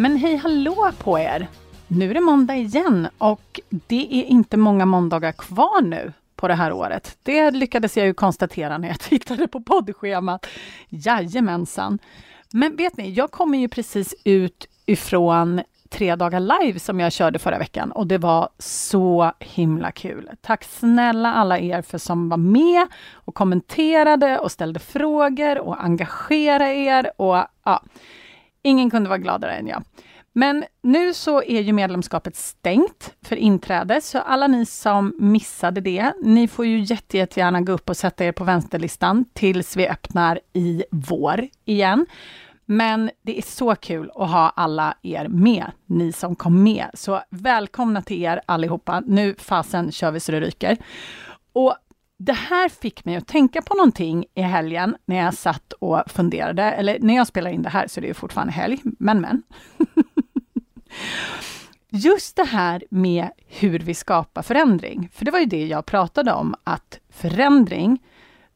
[0.00, 1.48] Men hej hallå på er!
[1.88, 6.54] Nu är det måndag igen och det är inte många måndagar kvar nu på det
[6.54, 7.18] här året.
[7.22, 10.46] Det lyckades jag ju konstatera när jag tittade på poddschemat.
[10.88, 11.98] Jajamensan!
[12.52, 17.38] Men vet ni, jag kommer ju precis ut ifrån tre dagar live som jag körde
[17.38, 20.30] förra veckan och det var så himla kul.
[20.40, 26.74] Tack snälla alla er för som var med och kommenterade och ställde frågor och engagerade
[26.74, 27.82] er och ja,
[28.62, 29.84] ingen kunde vara gladare än jag.
[30.32, 36.12] Men nu så är ju medlemskapet stängt för inträde, så alla ni som missade det,
[36.22, 40.40] ni får ju jätte, jättegärna gå upp och sätta er på vänsterlistan tills vi öppnar
[40.52, 42.06] i vår igen.
[42.66, 46.90] Men det är så kul att ha alla er med, ni som kom med.
[46.94, 49.02] Så välkomna till er allihopa.
[49.06, 50.76] Nu fasen kör vi så det ryker.
[51.52, 51.76] Och
[52.18, 56.62] det här fick mig att tänka på någonting i helgen när jag satt och funderade,
[56.62, 59.42] eller när jag spelar in det här så det är fortfarande helg, men men.
[61.90, 66.32] Just det här med hur vi skapar förändring, för det var ju det jag pratade
[66.32, 68.02] om, att förändring,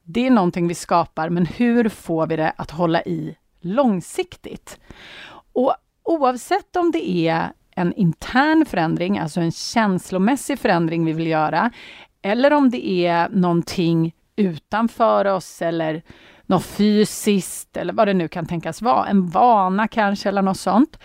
[0.02, 4.80] det är någonting vi skapar, men hur får vi det att hålla i långsiktigt?
[5.52, 11.70] Och oavsett om det är en intern förändring, alltså en känslomässig förändring vi vill göra,
[12.22, 16.02] eller om det är någonting utanför oss eller
[16.46, 20.98] något fysiskt eller vad det nu kan tänkas vara, en vana kanske eller något sånt,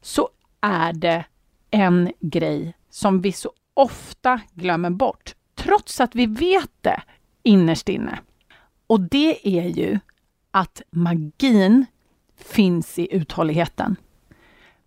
[0.00, 0.28] så
[0.60, 1.24] är det
[1.70, 7.02] en grej som vi så ofta glömmer bort, trots att vi vet det
[7.42, 8.18] innerst inne.
[8.86, 9.98] Och det är ju
[10.50, 11.86] att magin
[12.36, 13.96] finns i uthålligheten.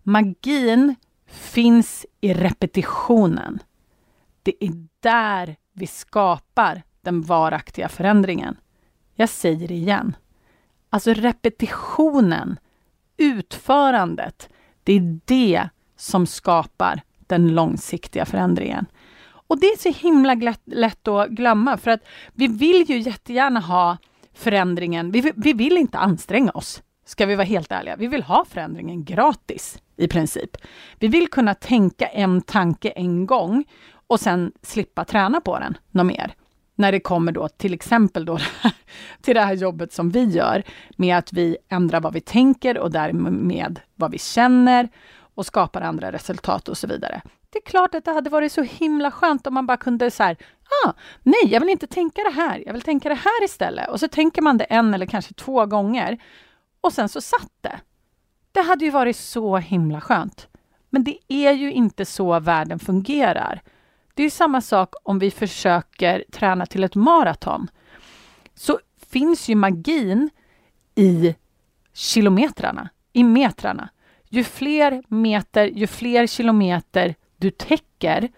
[0.02, 0.94] Magin
[1.26, 3.58] finns i repetitionen.
[4.42, 8.56] Det är där vi skapar den varaktiga förändringen.
[9.14, 10.16] Jag säger det igen.
[10.90, 12.58] Alltså repetitionen,
[13.16, 14.48] utförandet,
[14.82, 18.86] det är det som skapar den långsiktiga förändringen.
[19.52, 20.34] Och det är så himla
[20.64, 22.00] lätt att glömma för att
[22.32, 23.96] vi vill ju jättegärna ha
[24.34, 25.10] förändringen.
[25.10, 27.96] Vi, vi vill inte anstränga oss, ska vi vara helt ärliga.
[27.96, 30.56] Vi vill ha förändringen gratis i princip.
[30.98, 33.64] Vi vill kunna tänka en tanke en gång
[34.12, 36.34] och sen slippa träna på den något mer.
[36.74, 38.38] När det kommer då till exempel då
[39.22, 40.62] till det här jobbet som vi gör
[40.96, 44.88] med att vi ändrar vad vi tänker och därmed vad vi känner
[45.34, 47.22] och skapar andra resultat och så vidare.
[47.50, 50.22] Det är klart att det hade varit så himla skönt om man bara kunde så
[50.22, 50.36] här,
[50.84, 50.92] ah,
[51.22, 53.90] nej, jag vill inte tänka det här, jag vill tänka det här istället.
[53.90, 56.18] Och så tänker man det en eller kanske två gånger
[56.80, 57.80] och sen så satt det.
[58.52, 60.48] Det hade ju varit så himla skönt.
[60.90, 63.62] Men det är ju inte så världen fungerar.
[64.14, 67.70] Det är samma sak om vi försöker träna till ett maraton.
[68.54, 70.30] Så finns ju magin
[70.94, 71.34] i
[71.92, 73.88] kilometrarna, i metrarna.
[74.28, 78.28] Ju fler meter, ju fler kilometer du täcker,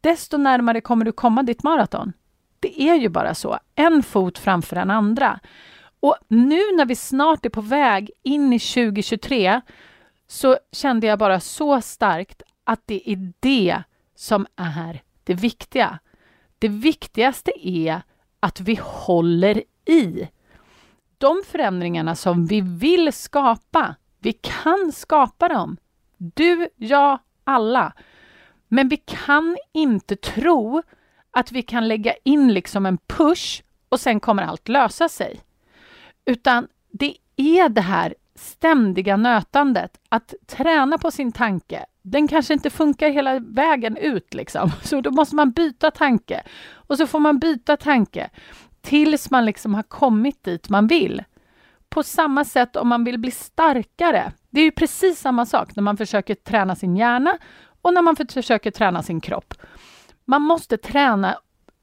[0.00, 2.12] desto närmare kommer du komma ditt maraton.
[2.60, 5.40] Det är ju bara så, en fot framför den andra.
[6.00, 9.60] Och nu när vi snart är på väg in i 2023
[10.26, 13.82] så kände jag bara så starkt att det är det
[14.14, 15.98] som är det viktiga.
[16.58, 18.02] Det viktigaste är
[18.40, 20.28] att vi håller i.
[21.18, 25.76] De förändringarna som vi vill skapa, vi kan skapa dem.
[26.16, 27.92] Du, jag, alla.
[28.68, 30.82] Men vi kan inte tro
[31.30, 35.40] att vi kan lägga in liksom en push och sen kommer allt lösa sig.
[36.24, 41.86] Utan det är det här ständiga nötandet, att träna på sin tanke.
[42.02, 44.70] Den kanske inte funkar hela vägen ut, liksom.
[44.82, 46.42] så då måste man byta tanke.
[46.72, 48.30] Och så får man byta tanke
[48.80, 51.24] tills man liksom har kommit dit man vill.
[51.88, 54.32] På samma sätt om man vill bli starkare.
[54.50, 57.38] Det är ju precis samma sak när man försöker träna sin hjärna
[57.82, 59.54] och när man försöker träna sin kropp.
[60.24, 61.38] Man måste träna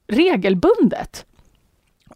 [0.06, 1.26] regelbundet.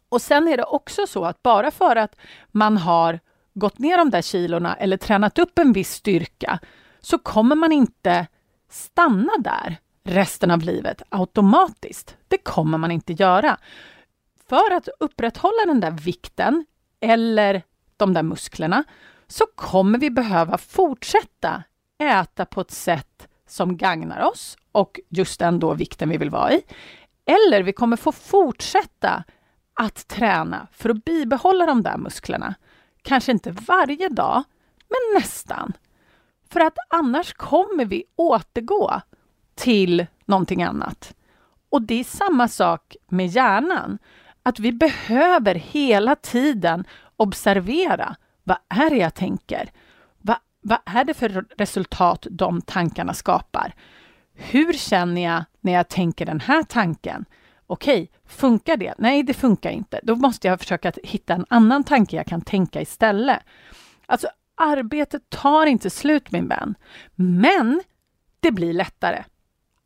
[0.08, 2.17] Och sen är det också så att bara för att
[2.52, 3.20] man har
[3.58, 6.58] gått ner de där kilorna eller tränat upp en viss styrka
[7.00, 8.26] så kommer man inte
[8.70, 12.16] stanna där resten av livet automatiskt.
[12.28, 13.58] Det kommer man inte göra.
[14.49, 16.66] För att upprätthålla den där vikten
[17.00, 17.62] eller
[17.96, 18.84] de där musklerna
[19.26, 21.62] så kommer vi behöva fortsätta
[21.99, 26.52] äta på ett sätt som gagnar oss och just den då vikten vi vill vara
[26.52, 26.62] i.
[27.25, 29.25] Eller vi kommer få fortsätta
[29.75, 32.55] att träna för att bibehålla de där musklerna.
[33.08, 34.44] Kanske inte varje dag,
[34.88, 35.72] men nästan.
[36.50, 39.00] För att annars kommer vi återgå
[39.55, 41.14] till någonting annat.
[41.70, 43.99] Och det är samma sak med hjärnan.
[44.43, 46.84] Att vi behöver hela tiden
[47.16, 48.16] observera.
[48.44, 49.70] Vad är det jag tänker?
[50.19, 53.75] Vad, vad är det för resultat de tankarna skapar?
[54.34, 57.25] Hur känner jag när jag tänker den här tanken?
[57.70, 58.94] Okej, funkar det?
[58.99, 60.00] Nej, det funkar inte.
[60.03, 63.38] Då måste jag försöka hitta en annan tanke jag kan tänka istället.
[64.06, 66.75] Alltså, arbetet tar inte slut min vän.
[67.15, 67.81] Men
[68.41, 69.25] det blir lättare.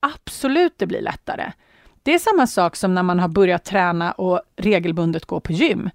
[0.00, 1.52] Absolut, det blir lättare.
[2.02, 5.90] Det är samma sak som när man har börjat träna och regelbundet gå på gym.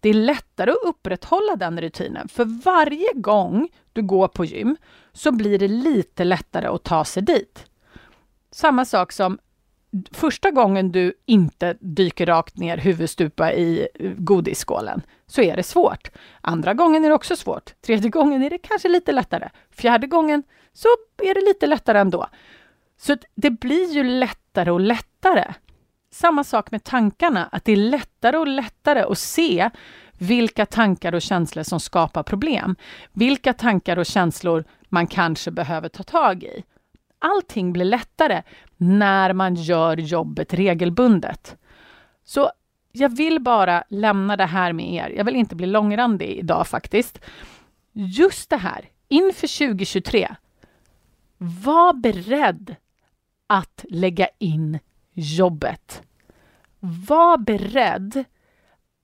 [0.00, 4.76] Det är lättare att upprätthålla den rutinen, för varje gång du går på gym
[5.12, 7.66] så blir det lite lättare att ta sig dit.
[8.50, 9.38] Samma sak som
[10.12, 16.10] första gången du inte dyker rakt ner huvudstupa i godisskålen så är det svårt.
[16.40, 17.74] Andra gången är det också svårt.
[17.80, 19.48] Tredje gången är det kanske lite lättare.
[19.70, 20.42] Fjärde gången
[20.72, 20.88] så
[21.22, 22.26] är det lite lättare ändå.
[22.96, 25.54] Så det blir ju lättare och lättare.
[26.10, 29.70] Samma sak med tankarna, att det är lättare och lättare att se
[30.18, 32.76] vilka tankar och känslor som skapar problem.
[33.12, 36.64] Vilka tankar och känslor man kanske behöver ta tag i.
[37.24, 38.42] Allting blir lättare
[38.76, 41.56] när man gör jobbet regelbundet.
[42.24, 42.50] Så
[42.92, 45.14] jag vill bara lämna det här med er.
[45.16, 47.20] Jag vill inte bli långrandig idag faktiskt.
[47.92, 50.34] Just det här, inför 2023.
[51.38, 52.76] Var beredd
[53.46, 54.78] att lägga in
[55.12, 56.02] jobbet.
[56.80, 58.24] Var beredd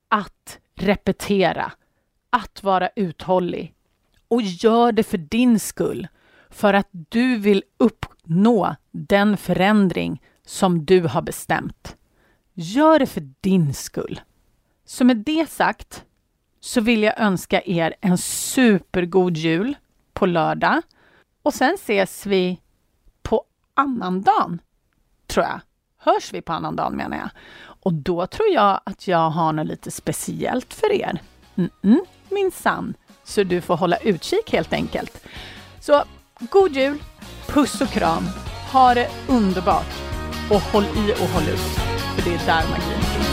[0.07, 1.71] att repetera,
[2.29, 3.73] att vara uthållig
[4.27, 6.07] och gör det för din skull,
[6.49, 11.95] för att du vill uppnå den förändring som du har bestämt.
[12.53, 14.21] Gör det för din skull.
[14.85, 16.05] Så med det sagt
[16.59, 19.75] så vill jag önska er en supergod jul
[20.13, 20.81] på lördag
[21.43, 22.59] och sen ses vi
[23.21, 23.43] på
[23.73, 24.61] annandagen,
[25.27, 25.59] tror jag.
[25.97, 27.29] Hörs vi på annandagen menar jag.
[27.61, 31.21] Och då tror jag att jag har något lite speciellt för er.
[31.55, 31.99] Mm -mm,
[32.29, 32.93] minsann.
[33.23, 35.25] Så du får hålla utkik helt enkelt.
[35.79, 36.03] Så
[36.39, 37.03] god jul,
[37.47, 38.29] puss och kram,
[38.71, 39.93] ha det underbart
[40.49, 41.59] och håll i och håll ut,
[42.15, 43.29] för det är där magin finns.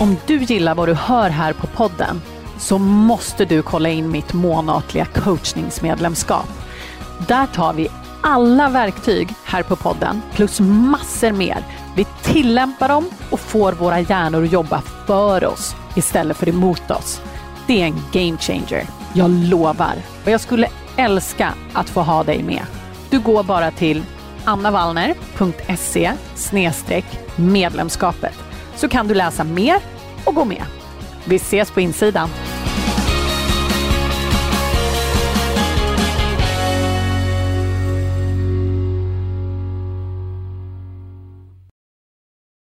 [0.00, 2.22] Om du gillar vad du hör här på podden
[2.58, 6.48] så måste du kolla in mitt månatliga coachningsmedlemskap.
[7.28, 7.88] Där tar vi
[8.22, 11.58] alla verktyg här på podden plus massor mer.
[11.96, 17.20] Vi tillämpar dem och får våra hjärnor att jobba för oss istället för emot oss.
[17.66, 18.86] Det är en game changer.
[19.12, 19.94] Jag lovar.
[20.24, 22.62] Och jag skulle älska att få ha dig med.
[23.10, 24.02] Du går bara till
[24.44, 26.12] annavallner.se
[27.36, 28.34] medlemskapet
[28.76, 29.76] så kan du läsa mer
[30.24, 30.62] och gå med.
[31.24, 32.28] Vi ses på insidan.